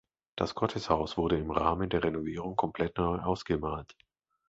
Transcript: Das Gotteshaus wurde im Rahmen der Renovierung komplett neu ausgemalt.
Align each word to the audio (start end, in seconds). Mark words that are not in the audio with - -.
Das 0.35 0.55
Gotteshaus 0.55 1.15
wurde 1.15 1.37
im 1.37 1.51
Rahmen 1.51 1.87
der 1.87 2.03
Renovierung 2.03 2.55
komplett 2.55 2.97
neu 2.97 3.19
ausgemalt. 3.19 3.95